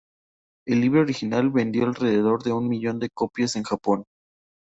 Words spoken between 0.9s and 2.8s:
original vendió alrededor de un